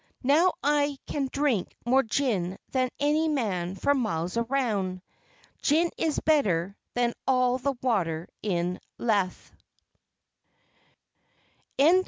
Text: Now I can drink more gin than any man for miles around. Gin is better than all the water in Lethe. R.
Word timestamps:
Now 0.23 0.53
I 0.63 0.97
can 1.05 1.29
drink 1.31 1.75
more 1.85 2.01
gin 2.01 2.57
than 2.71 2.89
any 2.99 3.27
man 3.27 3.75
for 3.75 3.93
miles 3.93 4.35
around. 4.35 5.03
Gin 5.61 5.91
is 5.95 6.19
better 6.19 6.75
than 6.95 7.13
all 7.27 7.59
the 7.59 7.75
water 7.83 8.27
in 8.41 8.79
Lethe. 8.97 9.51
R. 11.77 11.93